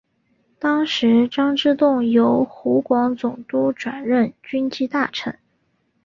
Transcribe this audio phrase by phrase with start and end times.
[0.57, 5.37] 当时张之洞由湖广总督转任军机大臣。